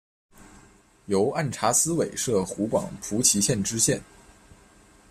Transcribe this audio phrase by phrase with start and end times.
[1.05, 4.01] 由按察司委摄湖广蒲圻县知县。